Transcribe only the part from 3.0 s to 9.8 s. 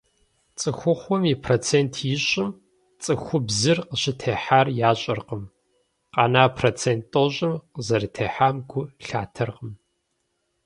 цӏыхубзыр къыщӏытехьар ящӏэркъым, къэна процент тӏощӏым къызэрытехьам гу лъатэркъым.